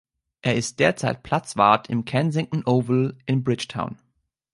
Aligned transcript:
Er 0.41 0.55
ist 0.55 0.79
derzeit 0.79 1.21
Platzwart 1.21 1.87
im 1.91 2.05
Kensington 2.05 2.63
Oval 2.65 3.15
in 3.27 3.43
Bridgetown. 3.43 3.99